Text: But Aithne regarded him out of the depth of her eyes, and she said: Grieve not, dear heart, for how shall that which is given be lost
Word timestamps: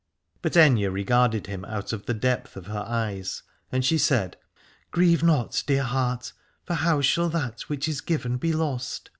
But 0.41 0.53
Aithne 0.53 0.91
regarded 0.91 1.45
him 1.45 1.63
out 1.65 1.93
of 1.93 2.07
the 2.07 2.15
depth 2.15 2.55
of 2.57 2.65
her 2.65 2.83
eyes, 2.87 3.43
and 3.71 3.85
she 3.85 3.99
said: 3.99 4.35
Grieve 4.89 5.21
not, 5.21 5.63
dear 5.67 5.83
heart, 5.83 6.33
for 6.63 6.73
how 6.73 7.01
shall 7.01 7.29
that 7.29 7.61
which 7.69 7.87
is 7.87 8.01
given 8.01 8.37
be 8.37 8.51
lost 8.51 9.09